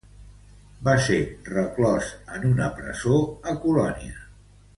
[0.87, 1.17] Va ser
[1.49, 2.09] reclòs
[2.39, 3.21] en una presó
[3.53, 4.19] a Colònia.